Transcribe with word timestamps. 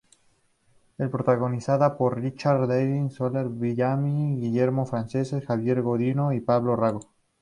Es 0.97 1.09
protagonizada 1.11 1.95
por 1.95 2.19
Ricardo 2.19 2.65
Darín, 2.65 3.11
Soledad 3.11 3.45
Villamil, 3.51 4.41
Guillermo 4.41 4.87
Francella, 4.87 5.39
Javier 5.45 5.83
Godino 5.83 6.33
y 6.33 6.39
Pablo 6.39 6.75
Rago. 6.75 7.11